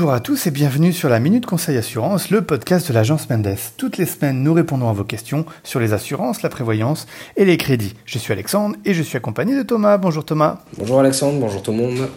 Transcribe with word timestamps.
Bonjour 0.00 0.14
à 0.14 0.20
tous 0.20 0.46
et 0.46 0.50
bienvenue 0.50 0.94
sur 0.94 1.10
la 1.10 1.20
Minute 1.20 1.44
Conseil 1.44 1.76
Assurance, 1.76 2.30
le 2.30 2.40
podcast 2.40 2.88
de 2.88 2.94
l'agence 2.94 3.28
Mendes. 3.28 3.54
Toutes 3.76 3.98
les 3.98 4.06
semaines, 4.06 4.42
nous 4.42 4.54
répondons 4.54 4.88
à 4.88 4.94
vos 4.94 5.04
questions 5.04 5.44
sur 5.62 5.78
les 5.78 5.92
assurances, 5.92 6.40
la 6.40 6.48
prévoyance 6.48 7.06
et 7.36 7.44
les 7.44 7.58
crédits. 7.58 7.94
Je 8.06 8.16
suis 8.16 8.32
Alexandre 8.32 8.76
et 8.86 8.94
je 8.94 9.02
suis 9.02 9.18
accompagné 9.18 9.54
de 9.54 9.62
Thomas. 9.62 9.98
Bonjour 9.98 10.24
Thomas. 10.24 10.60
Bonjour 10.78 11.00
Alexandre, 11.00 11.38
bonjour 11.38 11.62
tout 11.62 11.72
le 11.72 11.76
monde. 11.76 12.08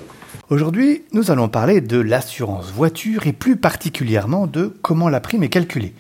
Aujourd'hui, 0.49 1.03
nous 1.11 1.29
allons 1.29 1.49
parler 1.49 1.81
de 1.81 1.99
l'assurance 1.99 2.71
voiture 2.71 3.27
et 3.27 3.33
plus 3.33 3.57
particulièrement 3.57 4.47
de 4.47 4.73
comment 4.81 5.09
la 5.09 5.19
prime 5.19 5.43
est 5.43 5.49
calculée. 5.49 5.93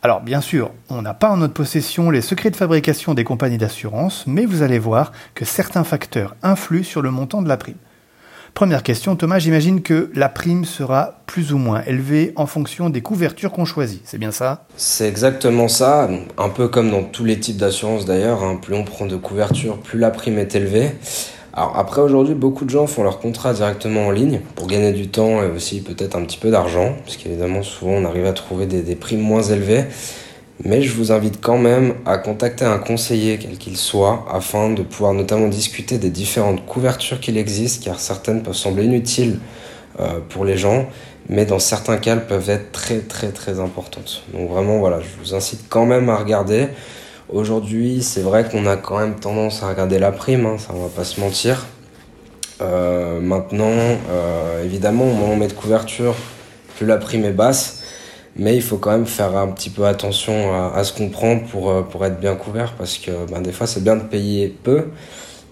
Alors 0.00 0.22
bien 0.22 0.40
sûr, 0.40 0.70
on 0.88 1.02
n'a 1.02 1.12
pas 1.12 1.28
en 1.28 1.36
notre 1.36 1.52
possession 1.52 2.08
les 2.08 2.22
secrets 2.22 2.50
de 2.50 2.56
fabrication 2.56 3.12
des 3.12 3.24
compagnies 3.24 3.58
d'assurance, 3.58 4.24
mais 4.26 4.46
vous 4.46 4.62
allez 4.62 4.78
voir 4.78 5.12
que 5.34 5.44
certains 5.44 5.84
facteurs 5.84 6.36
influent 6.42 6.84
sur 6.84 7.02
le 7.02 7.10
montant 7.10 7.42
de 7.42 7.48
la 7.50 7.58
prime. 7.58 7.76
Première 8.58 8.82
question, 8.82 9.14
Thomas, 9.14 9.38
j'imagine 9.38 9.82
que 9.82 10.10
la 10.16 10.28
prime 10.28 10.64
sera 10.64 11.20
plus 11.26 11.52
ou 11.52 11.58
moins 11.58 11.84
élevée 11.86 12.32
en 12.34 12.46
fonction 12.46 12.90
des 12.90 13.02
couvertures 13.02 13.52
qu'on 13.52 13.64
choisit, 13.64 14.00
c'est 14.04 14.18
bien 14.18 14.32
ça? 14.32 14.64
C'est 14.76 15.06
exactement 15.06 15.68
ça, 15.68 16.10
un 16.36 16.48
peu 16.48 16.66
comme 16.66 16.90
dans 16.90 17.04
tous 17.04 17.24
les 17.24 17.38
types 17.38 17.56
d'assurances 17.56 18.04
d'ailleurs, 18.04 18.42
hein. 18.42 18.58
plus 18.60 18.74
on 18.74 18.82
prend 18.82 19.06
de 19.06 19.14
couverture, 19.14 19.78
plus 19.78 20.00
la 20.00 20.10
prime 20.10 20.40
est 20.40 20.56
élevée. 20.56 20.90
Alors 21.52 21.78
après 21.78 22.00
aujourd'hui, 22.00 22.34
beaucoup 22.34 22.64
de 22.64 22.70
gens 22.70 22.88
font 22.88 23.04
leur 23.04 23.20
contrat 23.20 23.52
directement 23.52 24.08
en 24.08 24.10
ligne 24.10 24.40
pour 24.56 24.66
gagner 24.66 24.90
du 24.90 25.06
temps 25.06 25.40
et 25.40 25.46
aussi 25.46 25.80
peut-être 25.80 26.16
un 26.16 26.24
petit 26.24 26.38
peu 26.38 26.50
d'argent, 26.50 26.96
parce 27.04 27.16
qu'évidemment 27.16 27.62
souvent 27.62 27.92
on 27.92 28.04
arrive 28.04 28.26
à 28.26 28.32
trouver 28.32 28.66
des, 28.66 28.82
des 28.82 28.96
primes 28.96 29.20
moins 29.20 29.42
élevées 29.42 29.84
mais 30.64 30.82
je 30.82 30.92
vous 30.92 31.12
invite 31.12 31.40
quand 31.40 31.58
même 31.58 31.94
à 32.04 32.18
contacter 32.18 32.64
un 32.64 32.78
conseiller, 32.78 33.38
quel 33.38 33.58
qu'il 33.58 33.76
soit, 33.76 34.26
afin 34.32 34.70
de 34.70 34.82
pouvoir 34.82 35.14
notamment 35.14 35.48
discuter 35.48 35.98
des 35.98 36.10
différentes 36.10 36.66
couvertures 36.66 37.20
qu'il 37.20 37.36
existe, 37.36 37.84
car 37.84 38.00
certaines 38.00 38.42
peuvent 38.42 38.54
sembler 38.54 38.84
inutiles 38.84 39.38
euh, 40.00 40.20
pour 40.28 40.44
les 40.44 40.56
gens, 40.56 40.88
mais 41.28 41.44
dans 41.44 41.58
certains 41.58 41.96
cas, 41.98 42.14
elles 42.14 42.26
peuvent 42.26 42.50
être 42.50 42.72
très 42.72 43.00
très 43.00 43.28
très 43.28 43.60
importantes. 43.60 44.22
Donc 44.32 44.50
vraiment, 44.50 44.78
voilà, 44.78 45.00
je 45.00 45.08
vous 45.22 45.34
incite 45.34 45.64
quand 45.68 45.86
même 45.86 46.08
à 46.08 46.16
regarder. 46.16 46.68
Aujourd'hui, 47.28 48.02
c'est 48.02 48.22
vrai 48.22 48.48
qu'on 48.48 48.66
a 48.66 48.76
quand 48.76 48.98
même 48.98 49.14
tendance 49.16 49.62
à 49.62 49.68
regarder 49.68 49.98
la 49.98 50.12
prime, 50.12 50.46
hein, 50.46 50.56
ça 50.58 50.72
on 50.74 50.82
va 50.82 50.88
pas 50.88 51.04
se 51.04 51.20
mentir. 51.20 51.66
Euh, 52.60 53.20
maintenant, 53.20 53.70
euh, 54.10 54.64
évidemment, 54.64 55.04
au 55.04 55.14
moment 55.14 55.32
on 55.34 55.36
met 55.36 55.46
de 55.46 55.52
couverture, 55.52 56.14
plus 56.76 56.86
la 56.86 56.96
prime 56.96 57.24
est 57.24 57.32
basse, 57.32 57.77
mais 58.38 58.54
il 58.54 58.62
faut 58.62 58.78
quand 58.78 58.92
même 58.92 59.06
faire 59.06 59.36
un 59.36 59.48
petit 59.48 59.70
peu 59.70 59.84
attention 59.84 60.72
à, 60.72 60.82
ce 60.84 60.92
qu'on 60.92 61.08
prend 61.08 61.40
pour, 61.40 61.70
euh, 61.70 61.82
pour 61.82 62.06
être 62.06 62.20
bien 62.20 62.36
couvert 62.36 62.72
parce 62.74 62.96
que 62.98 63.10
ben, 63.30 63.40
des 63.40 63.52
fois 63.52 63.66
c'est 63.66 63.82
bien 63.82 63.96
de 63.96 64.02
payer 64.02 64.54
peu, 64.62 64.86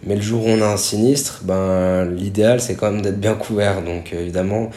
mais 0.04 0.14
le 0.14 0.22
jour 0.22 0.46
où 0.46 0.48
on 0.48 0.62
a 0.62 0.66
un 0.66 0.76
sinistre, 0.76 1.40
ben, 1.42 2.04
l'idéal 2.04 2.60
c'est 2.60 2.76
quand 2.76 2.90
même 2.90 3.02
d'être 3.02 3.20
bien 3.20 3.34
couvert. 3.34 3.82
Donc 3.82 4.12
euh, 4.12 4.22
évidemment, 4.22 4.70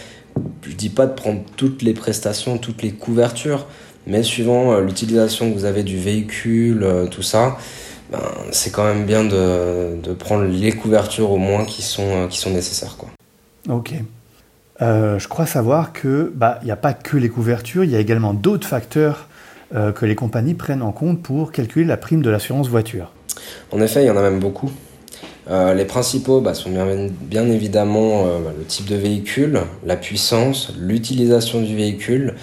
je 0.63 0.73
dis 0.75 0.89
pas 0.89 1.05
de 1.05 1.13
prendre 1.13 1.41
toutes 1.55 1.83
les 1.83 1.93
prestations, 1.93 2.57
toutes 2.57 2.81
les 2.81 2.91
couvertures, 2.91 3.67
mais 4.07 4.23
suivant 4.23 4.73
euh, 4.73 4.81
l'utilisation 4.81 5.51
que 5.51 5.55
vous 5.55 5.65
avez 5.65 5.83
du 5.83 5.99
véhicule, 5.99 6.87
tout 7.11 7.23
ça, 7.23 7.57
ben, 8.11 8.19
c'est 8.51 8.71
quand 8.71 8.85
même 8.85 9.05
bien 9.05 9.23
de, 9.23 10.01
de, 10.01 10.13
prendre 10.13 10.45
les 10.45 10.71
couvertures 10.71 11.29
au 11.29 11.37
moins 11.37 11.63
qui 11.63 11.83
sont, 11.83 12.27
qui 12.27 12.39
sont 12.39 12.49
nécessaires. 12.49 12.97
Quoi. 12.97 13.09
Ok. 13.69 13.93
Euh, 14.81 15.19
je 15.19 15.27
crois 15.27 15.45
savoir 15.45 15.93
que 15.93 16.31
bah, 16.33 16.59
il 16.61 16.65
n'y 16.65 16.71
a 16.71 16.77
pas 16.77 16.93
que 16.93 17.17
les 17.17 17.29
couvertures, 17.29 17.83
il 17.83 17.91
y 17.91 17.95
a 17.95 17.99
également 17.99 18.33
d'autres 18.33 18.67
facteurs 18.67 19.27
euh, 19.75 19.91
que 19.91 20.05
les 20.05 20.15
compagnies 20.15 20.53
prennent 20.53 20.81
en 20.81 20.91
compte 20.91 21.21
pour 21.21 21.51
calculer 21.51 21.85
la 21.85 21.97
prime 21.97 22.21
de 22.21 22.29
l'assurance 22.29 22.69
voiture. 22.69 23.11
En 23.71 23.81
effet, 23.81 24.03
il 24.03 24.07
y 24.07 24.09
en 24.09 24.17
a 24.17 24.21
même 24.21 24.39
beaucoup. 24.39 24.71
Euh, 25.49 25.73
les 25.73 25.85
principaux 25.85 26.41
bah, 26.41 26.53
sont 26.53 26.69
bien, 26.69 27.49
évidemment 27.49 28.23
bah, 28.23 28.51
le 28.57 28.63
type 28.63 28.85
de 28.85 28.95
véhicule, 28.95 29.61
la 29.85 29.97
puissance, 29.97 30.73
l'utilisation 30.79 31.61
du 31.61 31.75
véhicule, 31.75 32.35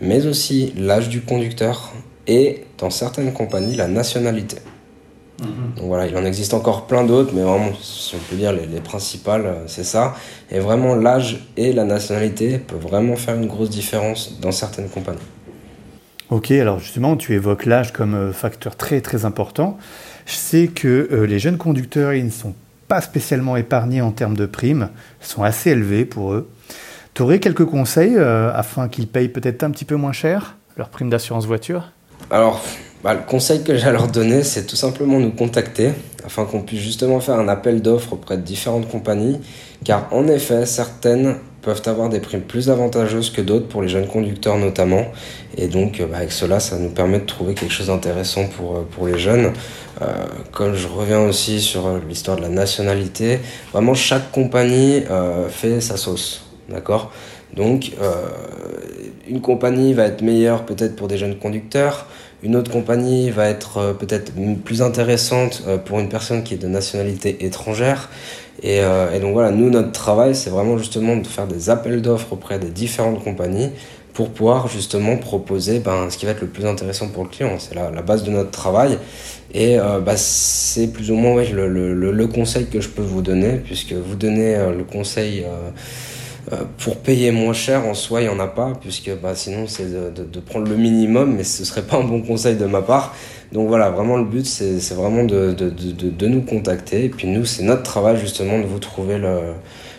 mais 0.00 0.26
aussi 0.26 0.72
l'âge 0.76 1.08
du 1.08 1.22
conducteur 1.22 1.92
et, 2.26 2.64
dans 2.78 2.90
certaines 2.90 3.32
compagnies, 3.32 3.76
la 3.76 3.88
nationalité. 3.88 4.58
Mhm. 5.40 5.74
Donc 5.76 5.86
voilà, 5.86 6.06
il 6.06 6.16
en 6.16 6.24
existe 6.24 6.54
encore 6.54 6.86
plein 6.86 7.04
d'autres, 7.04 7.32
mais 7.34 7.42
vraiment, 7.42 7.72
si 7.80 8.14
on 8.14 8.18
peut 8.30 8.36
dire 8.36 8.52
les, 8.52 8.80
principales, 8.80 9.46
euh, 9.46 9.64
c'est 9.66 9.84
ça. 9.84 10.14
Et 10.50 10.60
vraiment, 10.60 10.94
l'âge 10.94 11.46
et 11.56 11.72
la 11.72 11.84
nationalité 11.84 12.58
peuvent 12.58 12.80
vraiment 12.80 13.16
faire 13.16 13.34
une 13.34 13.46
grosse 13.46 13.70
différence 13.70 14.38
dans 14.40 14.52
certaines 14.52 14.88
compagnies. 14.88 15.18
Ok, 16.30 16.50
alors 16.52 16.78
justement, 16.78 17.16
tu 17.16 17.34
évoques 17.34 17.66
l'âge 17.66 17.92
comme 17.92 18.14
euh, 18.14 18.32
facteur 18.32 18.76
très 18.76 19.00
très 19.00 19.24
important. 19.24 19.76
Je 20.26 20.34
sais 20.34 20.68
que 20.68 21.08
euh, 21.12 21.26
les 21.26 21.38
jeunes 21.38 21.58
conducteurs, 21.58 22.14
ils 22.14 22.24
ne 22.24 22.30
sont 22.30 22.54
pas 22.88 23.00
spécialement 23.00 23.56
épargnés 23.56 24.02
en 24.02 24.12
termes 24.12 24.36
de 24.36 24.46
primes, 24.46 24.90
sont 25.20 25.42
assez 25.42 25.70
élevés 25.70 26.04
pour 26.04 26.32
eux. 26.32 26.48
Tu 27.14 27.22
aurais 27.22 27.38
quelques 27.38 27.64
conseils 27.64 28.18
afin 28.18 28.88
qu'ils 28.88 29.06
payent 29.06 29.28
peut-être 29.28 29.62
un 29.62 29.70
petit 29.70 29.84
peu 29.84 29.94
moins 29.94 30.12
cher? 30.12 30.56
Leur 30.76 30.88
prime 30.88 31.08
d'assurance 31.08 31.46
voiture? 31.46 31.92
Alors, 32.34 32.60
bah, 33.04 33.14
le 33.14 33.20
conseil 33.20 33.62
que 33.62 33.76
j'ai 33.76 33.86
à 33.86 33.92
leur 33.92 34.08
donner, 34.08 34.42
c'est 34.42 34.66
tout 34.66 34.74
simplement 34.74 35.20
nous 35.20 35.30
contacter 35.30 35.92
afin 36.26 36.44
qu'on 36.44 36.62
puisse 36.62 36.80
justement 36.80 37.20
faire 37.20 37.38
un 37.38 37.46
appel 37.46 37.80
d'offres 37.80 38.14
auprès 38.14 38.36
de 38.36 38.42
différentes 38.42 38.88
compagnies, 38.88 39.38
car 39.84 40.08
en 40.10 40.26
effet, 40.26 40.66
certaines 40.66 41.36
peuvent 41.62 41.82
avoir 41.86 42.08
des 42.08 42.18
primes 42.18 42.40
plus 42.40 42.70
avantageuses 42.70 43.30
que 43.30 43.40
d'autres 43.40 43.68
pour 43.68 43.82
les 43.82 43.88
jeunes 43.88 44.08
conducteurs 44.08 44.58
notamment. 44.58 45.04
Et 45.56 45.68
donc 45.68 46.02
bah, 46.10 46.16
avec 46.16 46.32
cela, 46.32 46.58
ça 46.58 46.76
nous 46.76 46.88
permet 46.88 47.20
de 47.20 47.24
trouver 47.24 47.54
quelque 47.54 47.72
chose 47.72 47.86
d'intéressant 47.86 48.48
pour, 48.48 48.78
euh, 48.78 48.88
pour 48.90 49.06
les 49.06 49.16
jeunes. 49.16 49.52
Euh, 50.02 50.06
comme 50.50 50.74
je 50.74 50.88
reviens 50.88 51.20
aussi 51.20 51.60
sur 51.60 51.86
euh, 51.86 52.00
l'histoire 52.08 52.36
de 52.36 52.42
la 52.42 52.48
nationalité, 52.48 53.38
vraiment 53.72 53.94
chaque 53.94 54.32
compagnie 54.32 55.04
euh, 55.08 55.48
fait 55.48 55.80
sa 55.80 55.96
sauce. 55.96 56.42
D'accord? 56.68 57.12
Donc 57.54 57.92
euh, 58.02 58.12
une 59.28 59.40
compagnie 59.40 59.92
va 59.92 60.06
être 60.06 60.22
meilleure 60.22 60.64
peut-être 60.64 60.96
pour 60.96 61.08
des 61.08 61.18
jeunes 61.18 61.38
conducteurs, 61.38 62.06
une 62.44 62.56
autre 62.56 62.70
compagnie 62.70 63.30
va 63.30 63.48
être 63.48 63.78
euh, 63.78 63.92
peut-être 63.94 64.32
plus 64.64 64.82
intéressante 64.82 65.64
euh, 65.66 65.78
pour 65.78 65.98
une 65.98 66.10
personne 66.10 66.42
qui 66.42 66.54
est 66.54 66.58
de 66.58 66.68
nationalité 66.68 67.46
étrangère. 67.46 68.10
Et, 68.62 68.80
euh, 68.80 69.12
et 69.14 69.18
donc 69.18 69.32
voilà, 69.32 69.50
nous, 69.50 69.70
notre 69.70 69.92
travail, 69.92 70.34
c'est 70.34 70.50
vraiment 70.50 70.76
justement 70.76 71.16
de 71.16 71.26
faire 71.26 71.46
des 71.46 71.70
appels 71.70 72.02
d'offres 72.02 72.34
auprès 72.34 72.58
des 72.58 72.68
différentes 72.68 73.24
compagnies 73.24 73.70
pour 74.12 74.28
pouvoir 74.28 74.68
justement 74.68 75.16
proposer 75.16 75.80
ben, 75.80 76.08
ce 76.10 76.18
qui 76.18 76.26
va 76.26 76.32
être 76.32 76.42
le 76.42 76.46
plus 76.46 76.66
intéressant 76.66 77.08
pour 77.08 77.24
le 77.24 77.30
client. 77.30 77.56
C'est 77.58 77.74
la, 77.74 77.90
base 78.02 78.22
de 78.22 78.30
notre 78.30 78.50
travail. 78.50 78.98
Et 79.52 79.76
bah, 79.76 80.16
c'est 80.16 80.86
plus 80.86 81.10
ou 81.10 81.16
moins 81.16 81.42
le, 81.42 82.26
conseil 82.26 82.66
que 82.66 82.80
je 82.80 82.88
peux 82.88 83.02
vous 83.02 83.22
donner, 83.22 83.54
puisque 83.64 83.92
vous 83.92 84.14
donnez 84.14 84.56
le 84.56 84.84
conseil 84.84 85.44
pour 86.78 86.98
payer 86.98 87.30
moins 87.30 87.52
cher 87.52 87.86
en 87.86 87.94
soi, 87.94 88.20
il 88.20 88.24
n'y 88.24 88.34
en 88.34 88.40
a 88.40 88.46
pas, 88.46 88.72
puisque 88.80 89.10
bah, 89.22 89.34
sinon 89.34 89.66
c'est 89.66 89.90
de, 89.90 90.40
prendre 90.40 90.68
le 90.68 90.76
minimum, 90.76 91.34
mais 91.36 91.44
ce 91.44 91.64
serait 91.64 91.82
pas 91.82 91.96
un 91.96 92.04
bon 92.04 92.22
conseil 92.22 92.56
de 92.56 92.66
ma 92.66 92.82
part. 92.82 93.14
Donc 93.52 93.68
voilà, 93.68 93.90
vraiment 93.90 94.16
le 94.16 94.24
but 94.24 94.44
c'est 94.46 94.94
vraiment 94.94 95.24
de, 95.24 96.26
nous 96.26 96.42
contacter. 96.42 97.04
Et 97.06 97.08
puis 97.08 97.28
nous, 97.28 97.44
c'est 97.44 97.62
notre 97.62 97.82
travail 97.82 98.18
justement 98.18 98.58
de 98.58 98.64
vous 98.64 98.78
trouver 98.78 99.18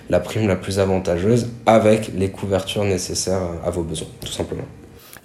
la 0.09 0.19
prime 0.19 0.47
la 0.47 0.55
plus 0.55 0.79
avantageuse 0.79 1.49
avec 1.65 2.11
les 2.15 2.29
couvertures 2.29 2.83
nécessaires 2.83 3.41
à 3.65 3.69
vos 3.69 3.83
besoins, 3.83 4.07
tout 4.23 4.31
simplement. 4.31 4.65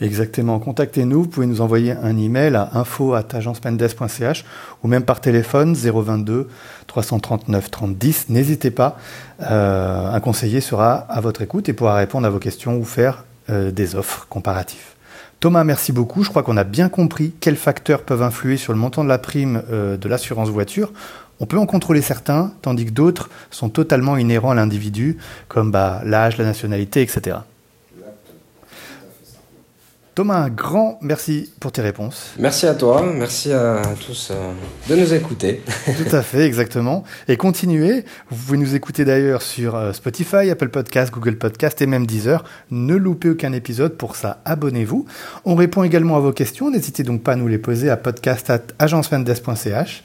Exactement. 0.00 0.58
Contactez-nous. 0.58 1.22
Vous 1.22 1.28
pouvez 1.28 1.46
nous 1.46 1.60
envoyer 1.60 1.92
un 1.92 2.16
email 2.16 2.56
à 2.56 2.70
info@agencependes.ch 2.74 4.44
ou 4.82 4.88
même 4.88 5.02
par 5.02 5.20
téléphone 5.20 5.74
022 5.74 6.48
339 6.86 7.70
30 7.70 7.98
10. 7.98 8.28
N'hésitez 8.30 8.70
pas. 8.70 8.98
Euh, 9.42 10.10
un 10.10 10.20
conseiller 10.20 10.60
sera 10.60 10.94
à 10.94 11.20
votre 11.20 11.42
écoute 11.42 11.68
et 11.68 11.74
pourra 11.74 11.96
répondre 11.96 12.26
à 12.26 12.30
vos 12.30 12.38
questions 12.38 12.78
ou 12.78 12.84
faire 12.84 13.24
euh, 13.50 13.70
des 13.70 13.94
offres 13.94 14.26
comparatives. 14.28 14.94
Thomas, 15.38 15.64
merci 15.64 15.92
beaucoup. 15.92 16.22
Je 16.22 16.30
crois 16.30 16.42
qu'on 16.42 16.56
a 16.56 16.64
bien 16.64 16.88
compris 16.88 17.32
quels 17.40 17.56
facteurs 17.56 18.02
peuvent 18.02 18.22
influer 18.22 18.56
sur 18.56 18.72
le 18.72 18.78
montant 18.78 19.04
de 19.04 19.08
la 19.08 19.18
prime 19.18 19.62
euh, 19.70 19.96
de 19.96 20.08
l'assurance 20.08 20.48
voiture. 20.48 20.92
On 21.40 21.46
peut 21.46 21.58
en 21.58 21.66
contrôler 21.66 22.02
certains, 22.02 22.52
tandis 22.60 22.84
que 22.84 22.90
d'autres 22.90 23.30
sont 23.50 23.70
totalement 23.70 24.18
inhérents 24.18 24.50
à 24.50 24.54
l'individu, 24.54 25.16
comme 25.48 25.70
bah, 25.70 26.02
l'âge, 26.04 26.36
la 26.36 26.44
nationalité, 26.44 27.00
etc. 27.00 27.38
Thomas, 30.20 30.42
un 30.42 30.50
grand 30.50 30.98
merci 31.00 31.50
pour 31.60 31.72
tes 31.72 31.80
réponses. 31.80 32.32
Merci 32.38 32.66
à 32.66 32.74
toi, 32.74 33.02
merci 33.02 33.54
à 33.54 33.80
tous 34.06 34.28
euh, 34.30 34.52
de 34.86 34.94
nous 34.94 35.14
écouter. 35.14 35.62
Tout 35.86 36.14
à 36.14 36.20
fait, 36.20 36.44
exactement. 36.44 37.04
Et 37.26 37.38
continuez, 37.38 38.04
vous 38.28 38.36
pouvez 38.36 38.58
nous 38.58 38.74
écouter 38.74 39.06
d'ailleurs 39.06 39.40
sur 39.40 39.76
euh, 39.76 39.94
Spotify, 39.94 40.50
Apple 40.50 40.68
Podcast, 40.68 41.10
Google 41.10 41.36
Podcast 41.36 41.80
et 41.80 41.86
même 41.86 42.06
Deezer. 42.06 42.44
Ne 42.70 42.96
loupez 42.96 43.30
aucun 43.30 43.54
épisode, 43.54 43.96
pour 43.96 44.14
ça 44.14 44.42
abonnez-vous. 44.44 45.06
On 45.46 45.54
répond 45.54 45.84
également 45.84 46.18
à 46.18 46.20
vos 46.20 46.32
questions, 46.32 46.70
n'hésitez 46.70 47.02
donc 47.02 47.22
pas 47.22 47.32
à 47.32 47.36
nous 47.36 47.48
les 47.48 47.56
poser 47.56 47.88
à 47.88 47.96
podcast.agencemendes.ch. 47.96 50.04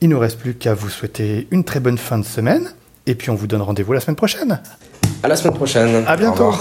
Il 0.00 0.08
ne 0.08 0.14
nous 0.14 0.18
reste 0.18 0.38
plus 0.38 0.54
qu'à 0.54 0.72
vous 0.72 0.88
souhaiter 0.88 1.46
une 1.50 1.64
très 1.64 1.80
bonne 1.80 1.98
fin 1.98 2.18
de 2.18 2.24
semaine 2.24 2.70
et 3.04 3.14
puis 3.14 3.28
on 3.28 3.34
vous 3.34 3.48
donne 3.48 3.60
rendez-vous 3.60 3.92
la 3.92 4.00
semaine 4.00 4.16
prochaine. 4.16 4.62
À 5.22 5.28
la 5.28 5.36
semaine 5.36 5.56
prochaine. 5.56 6.04
À 6.06 6.16
bientôt. 6.16 6.54